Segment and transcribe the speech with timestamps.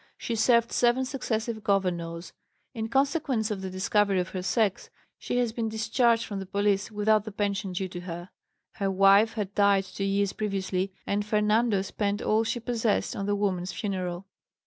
[0.17, 2.33] She served seven successive governors.
[2.73, 4.89] In consequence of the discovery of her sex
[5.19, 8.31] she has been discharged from the police without the pension due to her;
[8.77, 13.35] her wife had died two years previously, and "Fernando" spent all she possessed on the
[13.35, 14.25] woman's funeral.